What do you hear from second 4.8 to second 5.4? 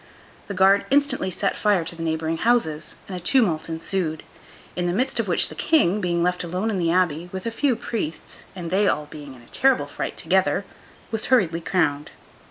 the midst of